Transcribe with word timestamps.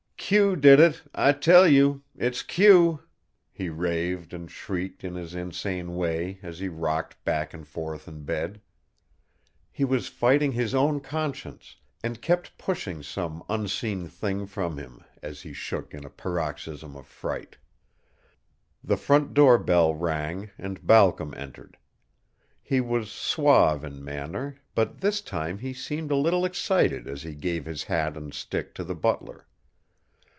"Q 0.31 0.55
did 0.55 0.79
it, 0.79 1.01
I 1.13 1.33
tell 1.33 1.67
you 1.67 2.03
it's 2.15 2.41
Q," 2.41 3.01
he 3.51 3.67
raved 3.67 4.33
and 4.33 4.49
shrieked 4.49 5.03
in 5.03 5.15
his 5.15 5.35
insane 5.35 5.93
way 5.97 6.39
as 6.41 6.59
he 6.59 6.69
rocked 6.69 7.21
back 7.25 7.53
and 7.53 7.67
forth 7.67 8.07
in 8.07 8.23
bed. 8.23 8.61
He 9.73 9.83
was 9.83 10.07
fighting 10.07 10.53
his 10.53 10.73
own 10.73 11.01
conscience, 11.01 11.75
and 12.01 12.21
kept 12.21 12.57
pushing 12.57 13.03
some 13.03 13.43
unseen 13.49 14.07
thing 14.07 14.45
from 14.45 14.77
him 14.77 15.03
as 15.21 15.41
he 15.41 15.51
shook 15.51 15.93
in 15.93 16.05
a 16.05 16.09
paroxysm 16.09 16.95
of 16.95 17.07
fright. 17.07 17.57
The 18.81 18.95
front 18.95 19.33
door 19.33 19.57
bell 19.57 19.93
rang 19.93 20.49
and 20.57 20.87
Balcom 20.87 21.33
entered. 21.35 21.75
He 22.63 22.79
was 22.79 23.11
suave 23.11 23.83
in 23.83 24.01
manner, 24.01 24.61
but 24.75 25.01
this 25.01 25.19
time 25.19 25.57
he 25.57 25.73
seemed 25.73 26.09
a 26.09 26.15
little 26.15 26.45
excited 26.45 27.05
as 27.05 27.23
he 27.23 27.35
gave 27.35 27.65
his 27.65 27.83
hat 27.83 28.15
and 28.15 28.33
stick 28.33 28.73
to 28.75 28.85
the 28.85 28.95
butler. 28.95 29.45